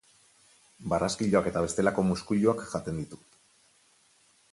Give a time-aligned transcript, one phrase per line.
[0.93, 3.21] Barraskiloak eta bestelako muskuiluak jaten ditu.